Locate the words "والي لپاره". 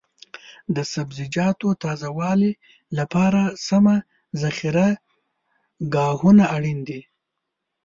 2.19-3.41